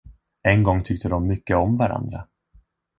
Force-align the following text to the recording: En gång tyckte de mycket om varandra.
En 0.41 0.63
gång 0.63 0.83
tyckte 0.83 1.09
de 1.09 1.27
mycket 1.27 1.55
om 1.55 1.77
varandra. 1.77 2.27